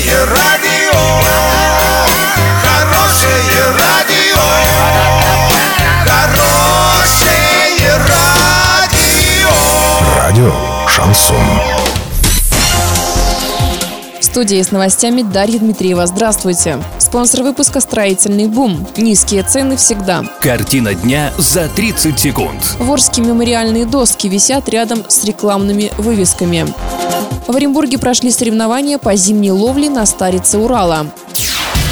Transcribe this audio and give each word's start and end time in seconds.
Хорошее 0.00 0.24
радио, 0.24 0.98
хорошее 2.62 3.64
радио, 3.78 4.40
хорошее 6.06 7.98
радио. 8.08 9.50
Радио 10.16 10.52
Шансон. 10.88 11.36
В 14.18 14.24
студии 14.24 14.62
с 14.62 14.70
новостями 14.70 15.20
Дарья 15.20 15.58
Дмитриева. 15.58 16.06
Здравствуйте. 16.06 16.78
Спонсор 17.10 17.42
выпуска 17.42 17.80
«Строительный 17.80 18.46
бум». 18.46 18.86
Низкие 18.96 19.42
цены 19.42 19.76
всегда. 19.76 20.22
Картина 20.40 20.94
дня 20.94 21.32
за 21.38 21.66
30 21.66 22.16
секунд. 22.16 22.76
В 22.78 22.92
Орске 22.92 23.20
мемориальные 23.20 23.84
доски 23.84 24.28
висят 24.28 24.68
рядом 24.68 25.02
с 25.08 25.24
рекламными 25.24 25.90
вывесками. 25.98 26.72
В 27.48 27.56
Оренбурге 27.56 27.98
прошли 27.98 28.30
соревнования 28.30 28.96
по 28.96 29.16
зимней 29.16 29.50
ловле 29.50 29.90
на 29.90 30.06
старице 30.06 30.56
Урала. 30.58 31.08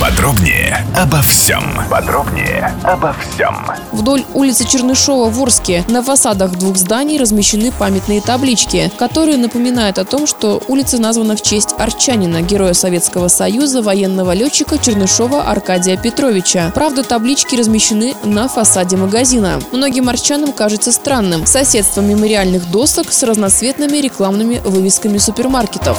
Подробнее 0.01 0.87
обо 0.97 1.21
всем. 1.23 1.65
Подробнее 1.91 2.73
обо 2.85 3.13
всем. 3.15 3.67
Вдоль 3.91 4.25
улицы 4.33 4.65
Чернышова 4.65 5.29
в 5.29 5.43
Орске 5.43 5.85
на 5.89 6.05
фасадах 6.05 6.53
двух 6.53 6.77
зданий 6.77 7.19
размещены 7.19 7.73
памятные 7.73 8.21
таблички, 8.21 8.93
которые 8.97 9.39
напоминают 9.39 9.99
о 9.99 10.05
том, 10.05 10.29
что 10.29 10.63
улица 10.69 10.99
названа 10.99 11.35
в 11.35 11.43
честь 11.43 11.75
арчанина, 11.77 12.43
героя 12.43 12.75
Советского 12.75 13.27
Союза, 13.27 13.83
военного 13.83 14.35
летчика 14.35 14.79
Чернышова 14.79 15.43
Аркадия 15.43 15.97
Петровича. 15.97 16.71
Правда, 16.77 17.03
таблички 17.03 17.57
размещены 17.57 18.15
на 18.23 18.47
фасаде 18.47 18.97
магазина. 18.97 19.59
Многим 19.73 20.09
арчанам 20.09 20.53
кажется 20.53 20.93
странным 20.93 21.45
соседство 21.45 22.03
мемориальных 22.03 22.71
досок 22.71 23.13
с 23.13 23.25
разноцветными 23.25 23.97
рекламными 23.97 24.61
вывесками 24.65 25.19
супермаркетов. 25.19 25.99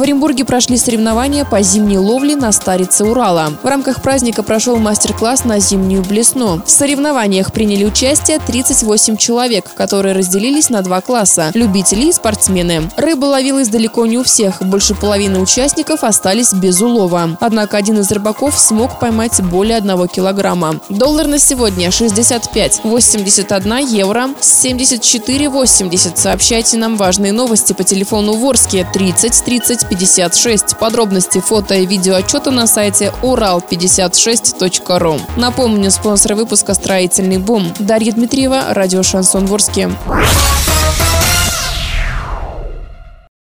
В 0.00 0.02
Оренбурге 0.02 0.46
прошли 0.46 0.78
соревнования 0.78 1.44
по 1.44 1.60
зимней 1.60 1.98
ловле 1.98 2.34
на 2.34 2.52
старице 2.52 3.04
Урала. 3.04 3.52
В 3.62 3.66
рамках 3.66 4.00
праздника 4.00 4.42
прошел 4.42 4.78
мастер-класс 4.78 5.44
на 5.44 5.58
зимнюю 5.58 6.02
блесну. 6.02 6.62
В 6.64 6.70
соревнованиях 6.70 7.52
приняли 7.52 7.84
участие 7.84 8.38
38 8.38 9.18
человек, 9.18 9.66
которые 9.74 10.14
разделились 10.14 10.70
на 10.70 10.80
два 10.80 11.02
класса– 11.02 11.50
любители 11.54 12.06
и 12.06 12.12
спортсмены. 12.14 12.90
Рыба 12.96 13.26
ловилась 13.26 13.68
далеко 13.68 14.06
не 14.06 14.16
у 14.16 14.24
всех, 14.24 14.62
больше 14.62 14.94
половины 14.94 15.38
участников 15.38 16.02
остались 16.02 16.54
без 16.54 16.80
улова. 16.80 17.36
Однако 17.38 17.76
один 17.76 17.98
из 17.98 18.10
рыбаков 18.10 18.58
смог 18.58 19.00
поймать 19.00 19.42
более 19.42 19.76
одного 19.76 20.06
килограмма. 20.06 20.80
Доллар 20.88 21.26
на 21.26 21.38
сегодня 21.38 21.90
65, 21.90 22.80
81 22.84 23.86
евро, 23.86 24.30
74,80. 24.40 26.12
Сообщайте 26.16 26.78
нам 26.78 26.96
важные 26.96 27.32
новости 27.32 27.74
по 27.74 27.84
телефону 27.84 28.32
Ворске 28.32 28.88
30 28.94 29.44
30 29.44 29.89
56. 29.90 30.76
Подробности 30.78 31.40
фото 31.40 31.74
и 31.74 31.86
видео 31.86 32.14
отчета 32.14 32.50
на 32.50 32.66
сайте 32.66 33.12
урал56.ру. 33.22 35.20
Напомню, 35.36 35.90
спонсор 35.90 36.34
выпуска 36.34 36.74
«Строительный 36.74 37.38
бум». 37.38 37.72
Дарья 37.78 38.12
Дмитриева, 38.12 38.66
радио 38.70 39.02
«Шансон 39.02 39.46
Ворске». 39.46 39.90